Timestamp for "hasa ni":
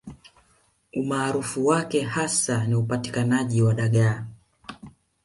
2.01-2.75